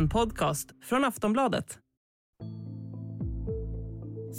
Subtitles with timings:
[0.00, 1.64] En podcast från Aftonbladet.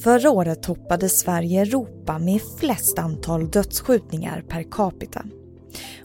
[0.03, 5.23] Förra året toppade Sverige Europa med flest antal dödsskjutningar per capita.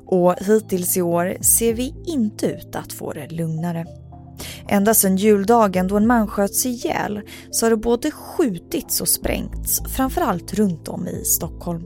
[0.06, 3.86] Och hittills i år ser vi inte ut att få det lugnare.
[4.68, 7.20] Ända sedan juldagen då en man sköts ihjäl
[7.50, 11.84] så har det både skjutits och sprängts, framförallt runt om i Stockholm.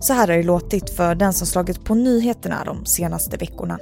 [0.00, 3.78] Så här har det låtit för den som slagit på nyheterna de senaste veckorna.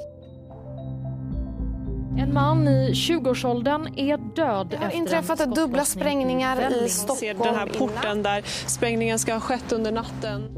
[2.16, 6.88] En man i 20-årsåldern är död Det har inträffat en dubbla sprängningar i.
[6.88, 7.18] Stockholm.
[7.18, 10.48] ser den här porten där sprängningen ska ha skett under natten.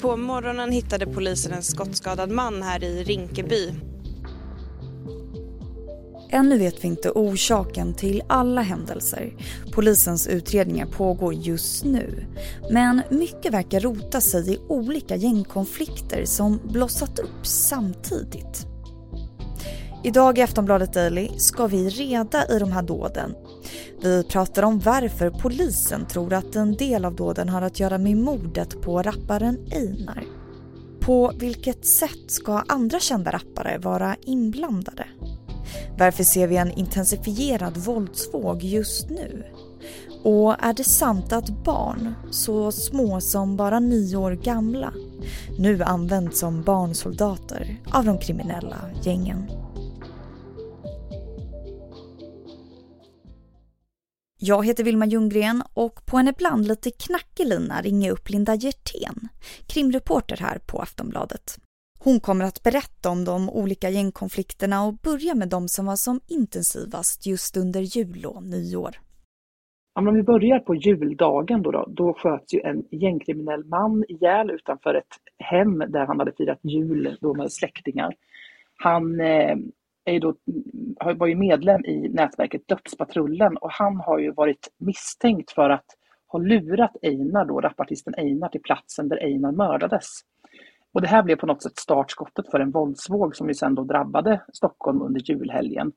[0.00, 3.72] På morgonen hittade polisen en skottskadad man här i Rinkeby.
[6.30, 9.34] Ännu vet vi inte orsaken till alla händelser.
[9.72, 12.24] Polisens utredningar pågår just nu.
[12.70, 18.66] Men mycket verkar rota sig i olika gängkonflikter som blossat upp samtidigt.
[20.04, 23.34] Idag i Aftonbladet Daily ska vi reda i de här dåden.
[24.02, 28.16] Vi pratar om varför polisen tror att en del av dåden har att göra med
[28.16, 30.24] mordet på rapparen Einar.
[31.00, 35.06] På vilket sätt ska andra kända rappare vara inblandade?
[35.98, 39.44] Varför ser vi en intensifierad våldsvåg just nu?
[40.24, 44.92] Och är det sant att barn, så små som bara nio år gamla,
[45.58, 49.50] nu används som barnsoldater av de kriminella gängen?
[54.40, 58.54] Jag heter Vilma Ljunggren och på en ibland lite knackig lina ringer jag upp Linda
[58.54, 59.28] Hjertén,
[59.66, 61.58] krimreporter här på Aftonbladet.
[61.98, 66.20] Hon kommer att berätta om de olika gängkonflikterna och börja med de som var som
[66.28, 68.90] intensivast just under jul och nyår.
[69.98, 74.94] Om vi börjar på juldagen då, då, då sköts ju en gängkriminell man ihjäl utanför
[74.94, 78.14] ett hem där han hade firat jul då med släktingar.
[78.76, 79.56] Han eh,
[80.06, 80.34] är då,
[81.16, 85.84] var ju medlem i nätverket Dödspatrullen och han har ju varit misstänkt för att
[86.26, 90.06] ha lurat Einar, då, rapartisten Einar, till platsen där Einar mördades.
[90.92, 93.84] Och det här blev på något sätt startskottet för en våldsvåg som ju sen då
[93.84, 95.92] drabbade Stockholm under julhelgen.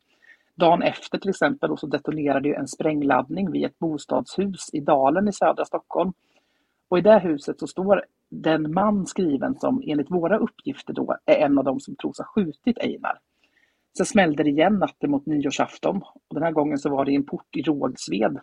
[0.55, 5.27] Dagen efter till exempel då så detonerade ju en sprängladdning vid ett bostadshus i Dalen
[5.27, 6.13] i södra Stockholm.
[6.89, 11.35] Och i det huset så står den man skriven som enligt våra uppgifter då är
[11.35, 13.19] en av de som tros ha skjutit Einar.
[13.99, 15.97] Sen smällde det igen natten mot nyårsafton.
[15.97, 18.37] Och den här gången så var det i en port i Rågsved.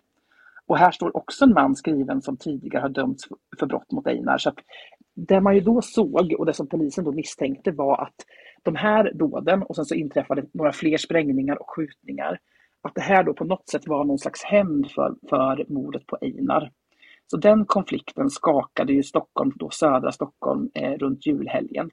[0.67, 3.25] Och här står också en man skriven som tidigare har dömts
[3.59, 4.39] för brott mot Einar.
[4.39, 4.59] Så att
[5.15, 8.15] det man ju då såg och det som polisen då misstänkte var att
[8.63, 12.39] de här dåden och sen så inträffade några fler sprängningar och skjutningar.
[12.83, 16.19] Att det här då på något sätt var någon slags hämnd för, för mordet på
[16.21, 16.71] Einar.
[17.27, 21.91] Så den konflikten skakade ju Stockholm, då södra Stockholm, eh, runt julhelgen.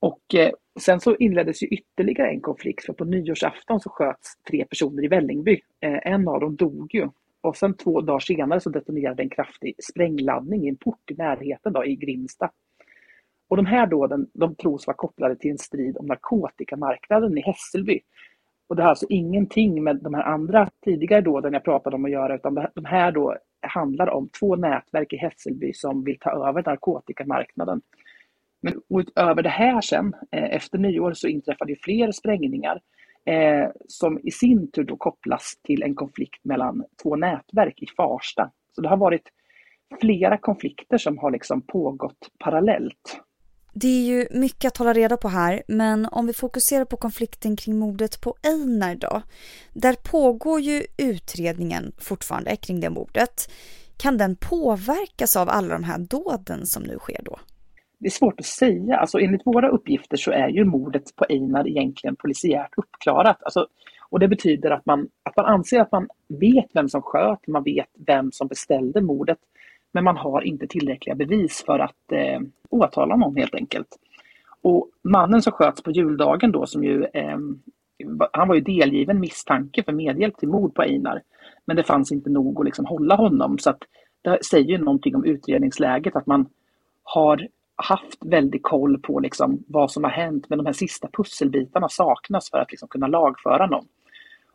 [0.00, 4.64] Och eh, sen så inleddes ju ytterligare en konflikt för på nyårsafton så sköts tre
[4.64, 5.60] personer i Vällingby.
[5.80, 7.08] Eh, en av dem dog ju.
[7.40, 11.72] Och sen två dagar senare så detonerade en kraftig sprängladdning i en port i närheten
[11.72, 12.50] då, i Grimsta.
[13.48, 18.00] Och de här dåden de tros vara kopplade till en strid om narkotikamarknaden i Hässelby.
[18.68, 22.10] Och det har alltså ingenting med de här andra tidigare dåden jag pratade om att
[22.10, 26.62] göra utan de här då handlar om två nätverk i Hässelby som vill ta över
[26.66, 27.80] narkotikamarknaden.
[28.66, 32.80] Men utöver det här sen, eh, efter nyår, så inträffade ju fler sprängningar
[33.26, 38.50] eh, som i sin tur då kopplas till en konflikt mellan två nätverk i Farsta.
[38.72, 39.28] Så det har varit
[40.00, 43.20] flera konflikter som har liksom pågått parallellt.
[43.72, 47.56] Det är ju mycket att hålla reda på här, men om vi fokuserar på konflikten
[47.56, 49.22] kring mordet på Einar då.
[49.72, 53.50] Där pågår ju utredningen fortfarande kring det mordet.
[53.96, 57.38] Kan den påverkas av alla de här dåden som nu sker då?
[57.98, 58.96] Det är svårt att säga.
[58.96, 63.42] Alltså, enligt våra uppgifter så är ju mordet på Einar egentligen polisiärt uppklarat.
[63.42, 63.66] Alltså,
[64.08, 67.62] och det betyder att man, att man anser att man vet vem som sköt, man
[67.62, 69.38] vet vem som beställde mordet.
[69.92, 72.40] Men man har inte tillräckliga bevis för att eh,
[72.70, 73.88] åtala någon helt enkelt.
[74.62, 77.38] Och mannen som sköts på juldagen då som ju eh,
[78.32, 81.22] han var ju delgiven misstanke för medhjälp till mord på Einar.
[81.64, 83.82] Men det fanns inte nog att liksom hålla honom så att
[84.22, 86.48] det säger ju någonting om utredningsläget att man
[87.02, 91.88] har haft väldigt koll på liksom vad som har hänt men de här sista pusselbitarna
[91.88, 93.84] saknas för att liksom kunna lagföra någon.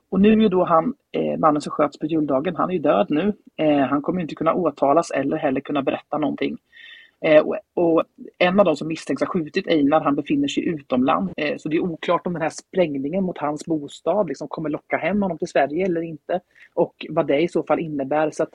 [0.09, 2.79] Och nu är ju då han, eh, mannen som sköts på juldagen, han är ju
[2.79, 3.33] död nu.
[3.57, 6.57] Eh, han kommer inte kunna åtalas eller heller kunna berätta någonting.
[7.25, 8.03] Eh, och, och
[8.37, 11.33] en av de som misstänks ha skjutit Einar, han befinner sig utomlands.
[11.37, 14.97] Eh, så det är oklart om den här sprängningen mot hans bostad liksom kommer locka
[14.97, 16.39] hem honom till Sverige eller inte.
[16.73, 18.31] Och vad det i så fall innebär.
[18.31, 18.53] Så att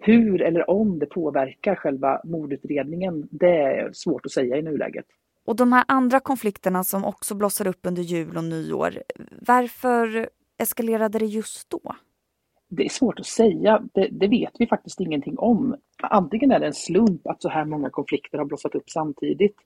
[0.00, 5.06] hur eller om det påverkar själva mordutredningen, det är svårt att säga i nuläget.
[5.46, 9.02] Och de här andra konflikterna som också blossar upp under jul och nyår,
[9.46, 11.94] varför eskalerade det just då?
[12.68, 13.82] Det är svårt att säga.
[13.94, 15.76] Det, det, vet vi faktiskt ingenting om.
[16.02, 19.56] Antingen är det en slump att så här många konflikter har blossat upp samtidigt.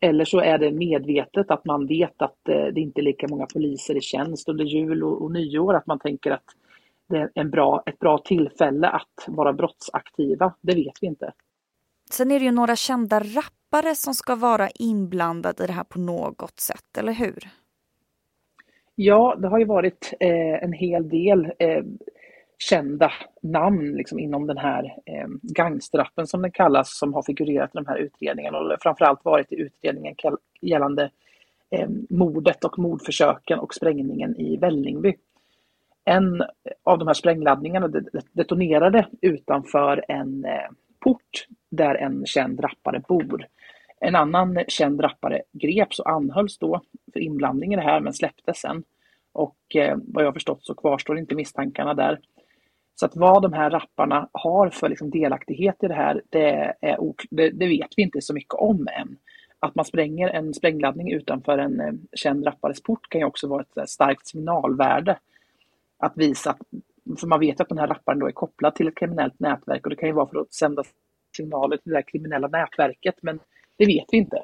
[0.00, 3.46] Eller så är det medvetet att man vet att eh, det inte är lika många
[3.46, 5.74] poliser i tjänst under jul och, och nyår.
[5.74, 6.44] Att man tänker att
[7.08, 10.54] det är en bra, ett bra tillfälle att vara brottsaktiva.
[10.60, 11.32] Det vet vi inte.
[12.10, 15.98] Sen är det ju några kända rappare som ska vara inblandade i det här på
[15.98, 17.48] något sätt, eller hur?
[18.94, 21.84] Ja, det har ju varit eh, en hel del eh,
[22.58, 23.12] kända
[23.42, 27.86] namn liksom, inom den här eh, gangsterrappen som den kallas, som har figurerat i de
[27.86, 30.14] här utredningarna och framförallt varit i utredningen
[30.60, 31.10] gällande
[31.70, 35.14] eh, mordet och mordförsöken och sprängningen i Vällingby.
[36.08, 36.42] En
[36.82, 37.88] av de här sprängladdningarna
[38.32, 40.70] detonerade utanför en eh,
[41.00, 43.46] port där en känd rappare bor.
[44.00, 46.80] En annan känd rappare greps och anhölls då
[47.12, 48.82] för inblandning i det här men släpptes sen.
[49.32, 52.20] Och eh, vad jag förstått så kvarstår inte misstankarna där.
[52.94, 56.98] Så att vad de här rapparna har för liksom delaktighet i det här, det, är,
[57.30, 59.16] det, det, vet vi inte så mycket om än.
[59.58, 63.62] Att man spränger en sprängladdning utanför en eh, känd rappares port kan ju också vara
[63.62, 65.18] ett eh, starkt signalvärde.
[65.98, 66.58] Att visa att,
[67.20, 69.90] för man vet att den här rapparen då är kopplad till ett kriminellt nätverk och
[69.90, 70.82] det kan ju vara för att sända
[71.36, 73.40] signaler till det här kriminella nätverket, men
[73.78, 74.42] det vet vi inte.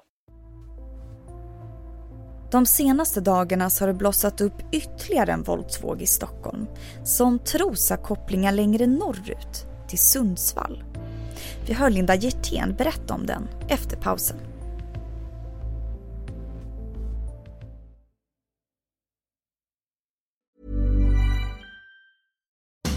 [2.52, 6.66] De senaste dagarna så har det blossat upp ytterligare en våldsvåg i Stockholm
[7.04, 10.84] som tros ha kopplingar längre norrut, till Sundsvall.
[11.66, 14.51] Vi hör Linda Hjertén berätta om den efter pausen.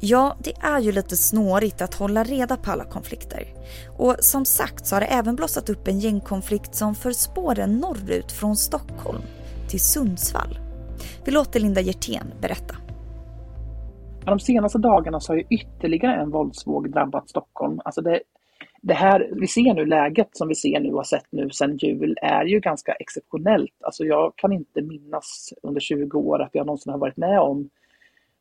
[0.00, 3.44] Ja, det är ju lite snårigt att hålla reda på alla konflikter.
[3.98, 8.32] Och som sagt så har det även blossat upp en gängkonflikt som för spåren norrut
[8.32, 9.22] från Stockholm
[9.68, 10.58] till Sundsvall.
[11.24, 12.74] Vi låter Linda Hjertén berätta.
[14.24, 17.80] De senaste dagarna så har ju ytterligare en våldsvåg drabbat Stockholm.
[17.84, 18.20] Alltså det,
[18.82, 21.76] det här vi ser nu, läget som vi ser nu och har sett nu sedan
[21.76, 23.74] jul är ju ganska exceptionellt.
[23.84, 27.70] Alltså jag kan inte minnas under 20 år att jag någonsin har varit med om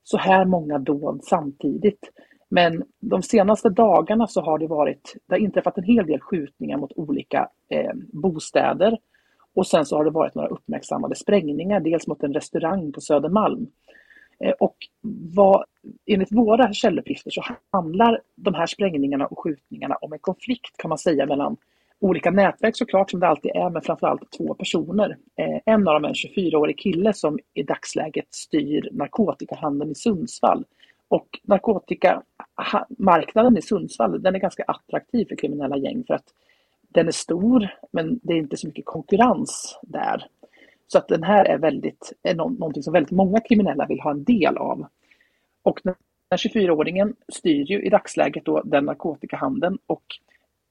[0.07, 2.09] så här många dåd samtidigt.
[2.49, 6.77] Men de senaste dagarna så har det varit, det har inträffat en hel del skjutningar
[6.77, 8.97] mot olika eh, bostäder.
[9.55, 13.67] Och sen så har det varit några uppmärksammade sprängningar, dels mot en restaurang på Södermalm.
[14.39, 14.75] Eh, och
[15.35, 15.63] vad,
[16.05, 20.97] enligt våra källuppgifter så handlar de här sprängningarna och skjutningarna om en konflikt kan man
[20.97, 21.57] säga mellan
[21.99, 25.17] olika nätverk såklart som det alltid är, men framförallt två personer.
[25.35, 30.65] Eh, en av dem är en 24-årig kille som i dagsläget styr narkotikahandeln i Sundsvall.
[31.07, 36.33] Och narkotikamarknaden i Sundsvall den är ganska attraktiv för kriminella gäng för att
[36.89, 40.27] den är stor men det är inte så mycket konkurrens där.
[40.87, 44.23] Så att den här är, väldigt, är någonting som väldigt många kriminella vill ha en
[44.23, 44.87] del av.
[45.63, 45.95] Och den
[46.31, 50.03] här 24-åringen styr ju i dagsläget då den narkotikahandeln och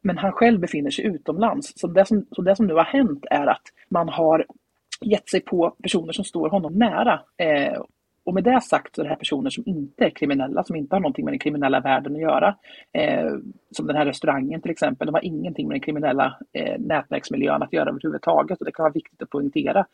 [0.06, 1.72] men han själv befinner sig utomlands.
[1.76, 4.46] Så det, som, så det som nu har hänt är att man har
[5.00, 7.20] gett sig på personer som står honom nära.
[7.36, 7.82] Eh,
[8.24, 10.94] och med det sagt så är det här personer som inte är kriminella, som inte
[10.94, 12.56] har någonting med den kriminella världen att göra.
[12.92, 13.32] Eh,
[13.70, 17.72] som den här restaurangen till exempel, de har ingenting med den kriminella eh, nätverksmiljön att
[17.72, 19.86] göra överhuvudtaget och det kan vara viktigt att poängtera.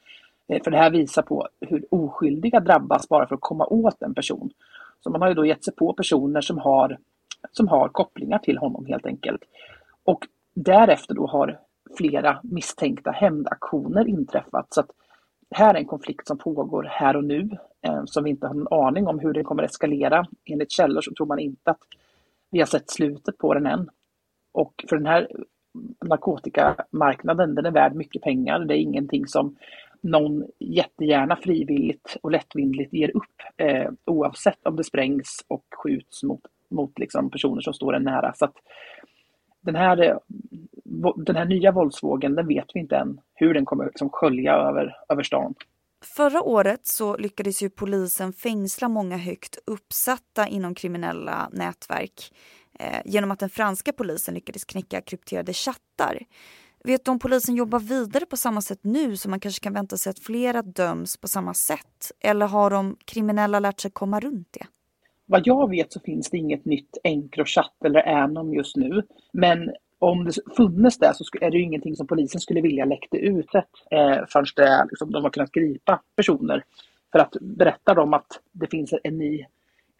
[0.48, 4.14] Eh, för det här visar på hur oskyldiga drabbas bara för att komma åt en
[4.14, 4.50] person.
[5.00, 6.98] Så man har ju då gett sig på personer som har,
[7.52, 9.42] som har kopplingar till honom helt enkelt.
[10.04, 11.58] Och därefter då har
[11.96, 14.74] flera misstänkta hämndaktioner inträffat.
[14.74, 14.90] Så att
[15.50, 17.48] här är en konflikt som pågår här och nu
[17.82, 20.26] eh, som vi inte har någon aning om hur den kommer eskalera.
[20.44, 21.80] Enligt källor så tror man inte att
[22.50, 23.90] vi har sett slutet på den än.
[24.52, 25.28] Och för den här
[26.04, 28.58] narkotikamarknaden, den är värd mycket pengar.
[28.58, 29.56] Det är ingenting som
[30.00, 36.40] någon jättegärna frivilligt och lättvindigt ger upp eh, oavsett om det sprängs och skjuts mot,
[36.70, 38.32] mot liksom personer som står en nära.
[38.34, 38.56] Så att
[39.62, 40.16] den här, eh,
[41.16, 44.96] den här nya våldsvågen, den vet vi inte än hur den kommer liksom skölja över,
[45.08, 45.54] över stan.
[46.04, 52.32] Förra året så lyckades ju polisen fängsla många högt uppsatta inom kriminella nätverk
[52.78, 56.18] eh, genom att den franska polisen lyckades knäcka krypterade chattar.
[56.84, 59.96] Vet du om polisen jobbar vidare på samma sätt nu så man kanske kan vänta
[59.96, 62.12] sig att flera döms på samma sätt?
[62.20, 64.66] Eller har de kriminella lärt sig komma runt det?
[65.32, 69.02] Vad jag vet så finns det inget nytt Encrochat eller Anom just nu.
[69.32, 73.16] Men om det funnits det så är det ju ingenting som polisen skulle vilja läckte
[73.16, 76.64] ut eh, förrän det, liksom, de har kunnat gripa personer.
[77.12, 79.46] För att berätta dem att det finns en ny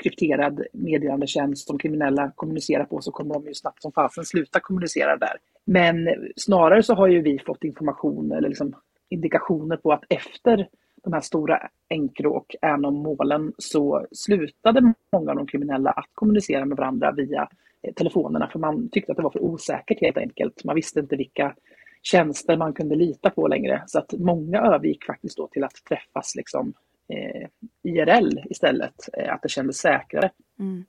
[0.03, 5.17] krypterad meddelandetjänst som kriminella kommunicerar på så kommer de ju snabbt som fasen sluta kommunicera
[5.17, 5.37] där.
[5.65, 8.75] Men snarare så har ju vi fått information eller liksom
[9.09, 10.69] indikationer på att efter
[11.05, 16.77] de här stora Encro och Anom-målen så slutade många av de kriminella att kommunicera med
[16.77, 17.49] varandra via
[17.83, 20.65] eh, telefonerna för man tyckte att det var för osäkert helt enkelt.
[20.65, 21.55] Man visste inte vilka
[22.03, 26.35] tjänster man kunde lita på längre så att många övergick faktiskt då till att träffas
[26.37, 26.75] liksom
[27.09, 27.49] eh,
[27.83, 30.31] IRL istället, eh, att det kändes säkrare.
[30.59, 30.85] Mm.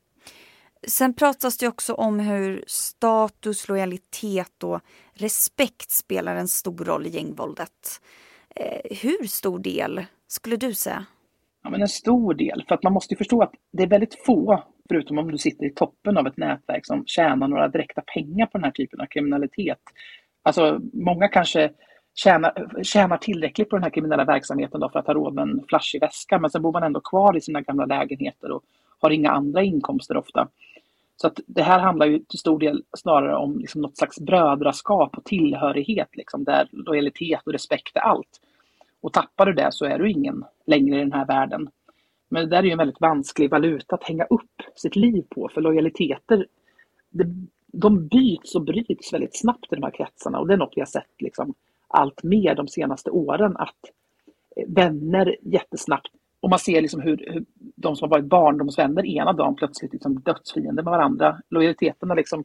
[0.88, 4.82] Sen pratas det också om hur status, lojalitet och
[5.14, 8.02] respekt spelar en stor roll i gängvåldet.
[8.56, 11.06] Eh, hur stor del skulle du säga?
[11.64, 14.64] Ja, men en stor del, för att man måste förstå att det är väldigt få,
[14.90, 18.58] förutom om du sitter i toppen av ett nätverk, som tjänar några direkta pengar på
[18.58, 19.80] den här typen av kriminalitet.
[20.44, 21.72] Alltså många kanske
[22.16, 25.64] tjänar, tjänar tillräckligt på den här kriminella verksamheten då för att ha råd med en
[25.70, 28.64] flashig väska, men sen bor man ändå kvar i sina gamla lägenheter och
[29.00, 30.48] har inga andra inkomster ofta.
[31.24, 35.18] Så att det här handlar ju till stor del snarare om liksom något slags brödraskap
[35.18, 38.42] och tillhörighet, liksom, där lojalitet och respekt är allt.
[39.02, 41.70] Och tappar du det så är du ingen längre i den här världen.
[42.30, 45.50] Men det där är ju en väldigt vansklig valuta att hänga upp sitt liv på,
[45.54, 46.48] för lojaliteter
[47.10, 47.28] det,
[47.68, 50.82] de byts och bryts väldigt snabbt i de här kretsarna och det är något vi
[50.82, 51.54] har sett liksom,
[51.88, 53.80] allt mer de senaste åren att
[54.68, 56.13] vänner jättesnabbt
[56.44, 57.46] och man ser liksom hur, hur
[57.76, 61.42] de som har varit barndomsvänner ena dagen plötsligt liksom dödsfiender med varandra.
[61.50, 62.44] Lojaliteterna liksom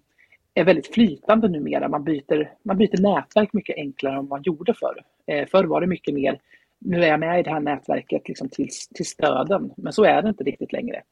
[0.55, 1.89] är väldigt flytande numera.
[1.89, 5.03] Man byter, man byter nätverk mycket enklare än man gjorde förr.
[5.27, 6.41] Eh, förr var det mycket mer,
[6.79, 10.23] nu är jag med i det här nätverket liksom till, till stöden, men så är
[10.23, 11.03] det inte riktigt längre.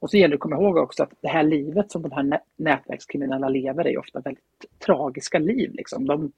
[0.00, 2.40] Och så gäller det att komma ihåg också att det här livet som de här
[2.56, 5.70] nätverkskriminella lever är ofta väldigt tragiska liv.
[5.74, 6.06] Liksom.
[6.06, 6.32] De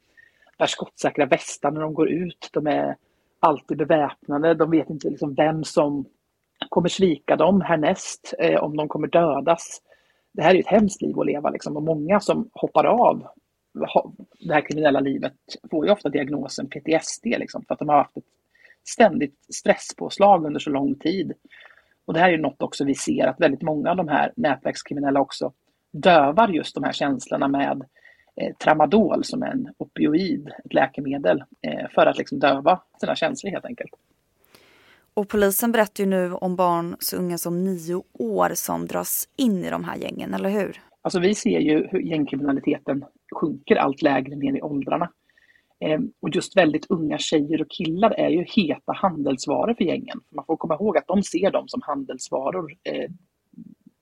[0.59, 2.51] bär skottsäkra västar när de går ut.
[2.53, 2.97] De är
[3.45, 4.55] alltid beväpnade.
[4.55, 6.05] De vet inte liksom vem som
[6.69, 9.81] kommer svika dem härnäst, eh, om de kommer dödas.
[10.33, 11.77] Det här är ett hemskt liv att leva liksom.
[11.77, 13.27] och många som hoppar av
[14.41, 15.35] det här kriminella livet
[15.71, 18.25] får ju ofta diagnosen PTSD liksom, för att de har haft ett
[18.89, 21.33] ständigt stresspåslag under så lång tid.
[22.05, 25.21] Och det här är något också vi ser att väldigt många av de här nätverkskriminella
[25.21, 25.53] också
[25.93, 27.87] dövar just de här känslorna med eh,
[28.59, 33.65] tramadol som är en opioid, ett läkemedel, eh, för att liksom döva sina känslor helt
[33.65, 33.91] enkelt.
[35.15, 39.65] Och polisen berättar ju nu om barn så unga som nio år som dras in
[39.65, 40.81] i de här gängen, eller hur?
[41.03, 45.11] Alltså vi ser ju hur gängkriminaliteten sjunker allt lägre ner i åldrarna.
[45.81, 50.21] Eh, och just väldigt unga tjejer och killar är ju heta handelsvaror för gängen.
[50.31, 52.73] Man får komma ihåg att de ser dem som handelsvaror.
[52.85, 53.11] Eh,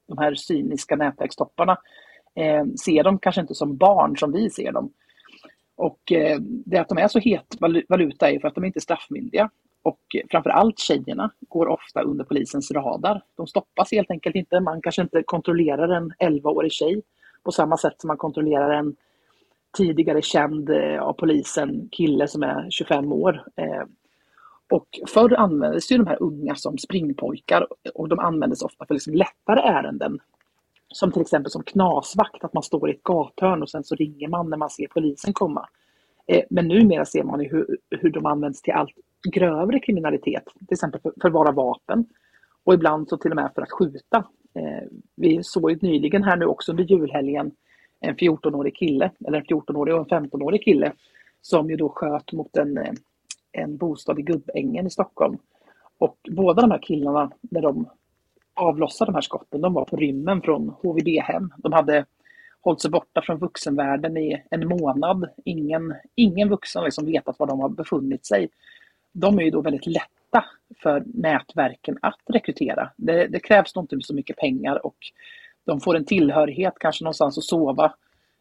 [0.09, 1.77] de här cyniska nätverkstopparna
[2.35, 4.93] eh, ser dem kanske inte som barn som vi ser dem.
[5.77, 7.57] Och eh, det att de är så het
[7.89, 9.51] valuta är för att de inte är straffmyndiga.
[9.83, 13.23] Och framför allt tjejerna går ofta under polisens radar.
[13.37, 14.61] De stoppas helt enkelt inte.
[14.61, 17.03] Man kanske inte kontrollerar en 11-årig tjej
[17.45, 18.97] på samma sätt som man kontrollerar en
[19.77, 23.45] tidigare känd eh, av polisen kille som är 25 år.
[23.57, 23.83] Eh,
[24.71, 29.15] och förr användes ju de här unga som springpojkar och de användes ofta för liksom
[29.15, 30.19] lättare ärenden.
[30.93, 34.29] Som till exempel som knasvakt, att man står i ett gathörn och sen så ringer
[34.29, 35.69] man när man ser polisen komma.
[36.27, 38.95] Eh, men numera ser man ju hur, hur de används till allt
[39.33, 42.07] grövre kriminalitet, till exempel för, förvara vapen
[42.65, 44.25] och ibland så till och med för att skjuta.
[44.55, 47.53] Eh, vi såg ju nyligen här nu också under julhelgen
[48.01, 50.93] en 14-årig kille, eller en 14-årig och en 15-årig kille
[51.41, 52.93] som ju då sköt mot en, eh,
[53.53, 55.39] en bostad i Gubbängen i Stockholm.
[55.99, 57.89] Och båda de här killarna, när de
[58.54, 61.52] avlossa de här skotten, de var på rymmen från HVB-hem.
[61.56, 62.04] De hade
[62.61, 65.28] hållit sig borta från vuxenvärlden i en månad.
[65.44, 68.49] Ingen, ingen vuxen liksom vetat var de har befunnit sig
[69.12, 70.44] de är ju då väldigt lätta
[70.82, 72.90] för nätverken att rekrytera.
[72.97, 74.97] Det, det krävs nog inte så mycket pengar och
[75.64, 77.94] de får en tillhörighet, kanske någonstans att sova.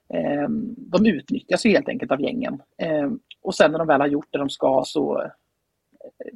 [0.10, 2.62] Ehm, de utnyttjas ju helt enkelt av gängen.
[2.78, 5.30] Ehm, och sen när de väl har gjort det de ska så eh,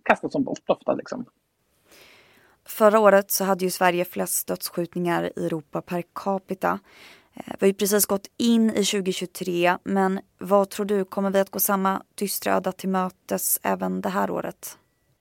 [0.04, 0.94] kastas de bort ofta.
[0.94, 1.26] Liksom.
[2.66, 6.80] Förra året så hade ju Sverige flest dödsskjutningar i Europa per capita.
[7.34, 11.40] Eh, vi har ju precis gått in i 2023 men vad tror du, kommer vi
[11.40, 14.78] att gå samma dystra öda till mötes även det här året?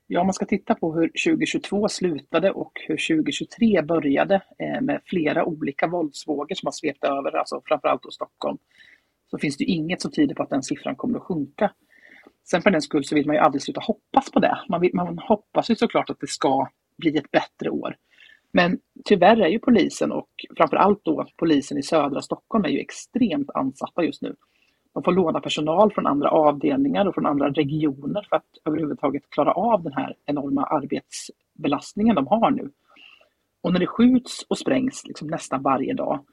[0.06, 5.00] Ja, om man ska titta på hur 2022 slutade och hur 2023 började eh, med
[5.04, 8.58] flera olika våldsvågor som har svept över, alltså framförallt då Stockholm,
[9.30, 11.72] så finns det ju inget som tyder på att den siffran kommer att sjunka.
[12.50, 14.58] Sen för den skull så vill man ju aldrig sluta hoppas på det.
[14.68, 17.96] Man, vill, man hoppas ju såklart att det ska bli ett bättre år.
[18.52, 23.50] Men tyvärr är ju polisen och framförallt då polisen i södra Stockholm är ju extremt
[23.54, 24.34] ansatta just nu.
[24.94, 29.52] De får låna personal från andra avdelningar och från andra regioner för att överhuvudtaget klara
[29.52, 32.70] av den här enorma arbetsbelastningen de har nu.
[33.62, 36.24] Och när det skjuts och sprängs liksom nästan varje dag,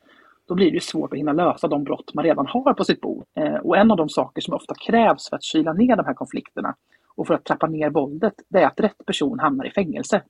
[0.48, 3.26] då blir det svårt att hinna lösa de brott man redan har på sitt bord.
[3.36, 6.14] Eh, och en av de saker som ofta krävs för att kyla ner de här
[6.14, 6.76] konflikterna
[7.16, 10.22] och för att trappa ner våldet, det är att rätt person hamnar i fängelse.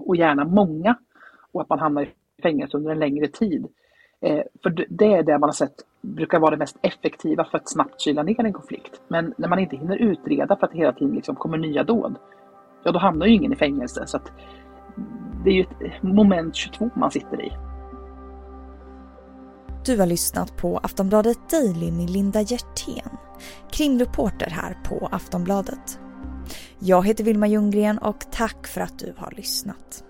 [0.00, 0.98] Och gärna många.
[1.52, 2.12] Och att man hamnar i
[2.42, 3.66] fängelse under en längre tid.
[4.20, 7.70] Eh, för det är det man har sett brukar vara det mest effektiva för att
[7.70, 9.00] snabbt kyla ner en konflikt.
[9.08, 12.16] Men när man inte hinner utreda för att det hela tiden liksom kommer nya dåd,
[12.84, 14.06] ja då hamnar ju ingen i fängelse.
[14.06, 14.32] Så att
[15.44, 17.52] det är ju ett moment 22 man sitter i.
[19.86, 23.10] Du har lyssnat på Aftonbladet Daily med Linda Hjertén,
[23.70, 26.00] krimreporter här på Aftonbladet.
[26.80, 30.04] Jag heter Vilma Ljunggren och tack för att du har lyssnat.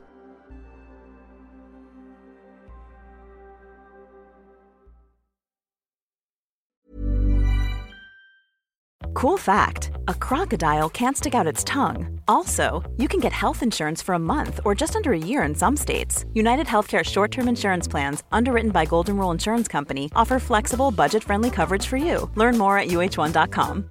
[9.14, 12.20] Cool fact a crocodile can't stick out its tongue.
[12.28, 15.54] Also, you can get health insurance for a month or just under a year in
[15.56, 16.24] some states.
[16.34, 21.24] United Healthcare short term insurance plans, underwritten by Golden Rule Insurance Company, offer flexible, budget
[21.24, 22.30] friendly coverage for you.
[22.36, 23.90] Learn more at uh1.com.